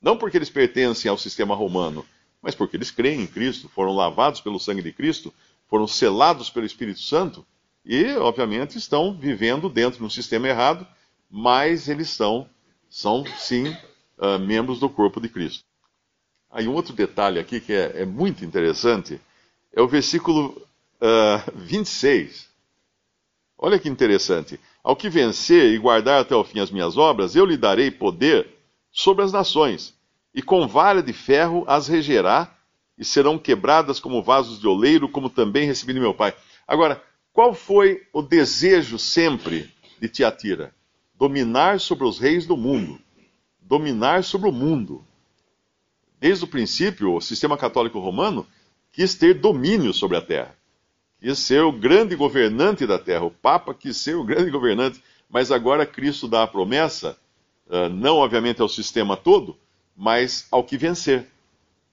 Não 0.00 0.16
porque 0.16 0.36
eles 0.36 0.50
pertencem 0.50 1.08
ao 1.08 1.16
sistema 1.16 1.54
romano, 1.54 2.04
mas 2.42 2.56
porque 2.56 2.76
eles 2.76 2.90
creem 2.90 3.20
em 3.20 3.26
Cristo, 3.28 3.68
foram 3.68 3.94
lavados 3.94 4.40
pelo 4.40 4.58
sangue 4.58 4.82
de 4.82 4.92
Cristo, 4.92 5.32
foram 5.68 5.86
selados 5.86 6.50
pelo 6.50 6.66
Espírito 6.66 6.98
Santo 6.98 7.46
e, 7.86 8.12
obviamente, 8.16 8.76
estão 8.76 9.16
vivendo 9.16 9.68
dentro 9.68 10.00
de 10.00 10.04
um 10.04 10.10
sistema 10.10 10.48
errado, 10.48 10.84
mas 11.32 11.88
eles 11.88 12.10
são, 12.10 12.46
são 12.90 13.24
sim, 13.38 13.74
uh, 14.18 14.38
membros 14.38 14.78
do 14.78 14.90
corpo 14.90 15.18
de 15.18 15.30
Cristo. 15.30 15.64
Aí 16.50 16.68
um 16.68 16.74
outro 16.74 16.92
detalhe 16.92 17.40
aqui 17.40 17.58
que 17.58 17.72
é, 17.72 18.02
é 18.02 18.04
muito 18.04 18.44
interessante 18.44 19.18
é 19.72 19.80
o 19.80 19.88
versículo 19.88 20.50
uh, 21.00 21.52
26. 21.54 22.50
Olha 23.56 23.78
que 23.78 23.88
interessante. 23.88 24.60
Ao 24.84 24.94
que 24.94 25.08
vencer 25.08 25.72
e 25.72 25.78
guardar 25.78 26.20
até 26.20 26.36
o 26.36 26.44
fim 26.44 26.60
as 26.60 26.70
minhas 26.70 26.98
obras, 26.98 27.34
eu 27.34 27.46
lhe 27.46 27.56
darei 27.56 27.90
poder 27.90 28.46
sobre 28.90 29.24
as 29.24 29.32
nações, 29.32 29.94
e 30.34 30.42
com 30.42 30.68
vara 30.68 31.02
de 31.02 31.14
ferro 31.14 31.64
as 31.66 31.88
regerá, 31.88 32.54
e 32.98 33.04
serão 33.04 33.38
quebradas 33.38 33.98
como 33.98 34.22
vasos 34.22 34.60
de 34.60 34.68
oleiro, 34.68 35.08
como 35.08 35.30
também 35.30 35.66
recebi 35.66 35.94
de 35.94 36.00
meu 36.00 36.12
pai. 36.12 36.36
Agora, 36.68 37.02
qual 37.32 37.54
foi 37.54 38.06
o 38.12 38.20
desejo 38.20 38.98
sempre 38.98 39.72
de 39.98 40.08
Tiatira? 40.08 40.74
Dominar 41.22 41.78
sobre 41.78 42.04
os 42.04 42.18
reis 42.18 42.46
do 42.46 42.56
mundo. 42.56 42.98
Dominar 43.60 44.24
sobre 44.24 44.48
o 44.48 44.52
mundo. 44.52 45.06
Desde 46.18 46.44
o 46.44 46.48
princípio, 46.48 47.14
o 47.14 47.20
sistema 47.20 47.56
católico 47.56 48.00
romano 48.00 48.44
quis 48.90 49.14
ter 49.14 49.34
domínio 49.34 49.92
sobre 49.92 50.16
a 50.16 50.20
terra. 50.20 50.52
Quis 51.20 51.38
ser 51.38 51.62
o 51.62 51.70
grande 51.70 52.16
governante 52.16 52.88
da 52.88 52.98
terra. 52.98 53.24
O 53.24 53.30
Papa 53.30 53.72
quis 53.72 53.98
ser 53.98 54.16
o 54.16 54.24
grande 54.24 54.50
governante. 54.50 55.00
Mas 55.30 55.52
agora 55.52 55.86
Cristo 55.86 56.26
dá 56.26 56.42
a 56.42 56.46
promessa 56.48 57.16
ah, 57.70 57.88
não 57.88 58.16
obviamente 58.16 58.60
ao 58.60 58.68
sistema 58.68 59.16
todo, 59.16 59.56
mas 59.96 60.48
ao 60.50 60.64
que 60.64 60.76
vencer, 60.76 61.28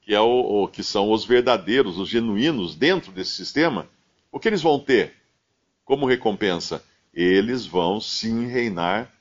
que, 0.02 0.16
é 0.16 0.20
o, 0.20 0.64
o, 0.64 0.68
que 0.68 0.82
são 0.82 1.12
os 1.12 1.24
verdadeiros, 1.24 2.00
os 2.00 2.10
genuínos 2.10 2.74
dentro 2.74 3.12
desse 3.12 3.36
sistema. 3.36 3.88
O 4.32 4.40
que 4.40 4.48
eles 4.48 4.64
vão 4.64 4.80
ter 4.80 5.14
como 5.86 6.08
recompensa? 6.08 6.84
Eles 7.14 7.68
vão 7.68 8.02
sim 8.02 8.48
reinar 8.48 9.19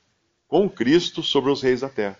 com 0.48 0.68
Cristo 0.68 1.22
sobre 1.22 1.52
os 1.52 1.62
reis 1.62 1.82
da 1.82 1.88
terra. 1.88 2.18